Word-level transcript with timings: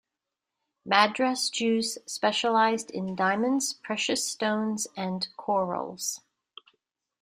Madras 0.83 1.51
Jews 1.51 1.99
specialised 2.07 2.89
in 2.89 3.15
diamonds, 3.15 3.75
precious 3.75 4.25
stones 4.25 4.87
and 4.97 5.27
corals. 5.37 6.21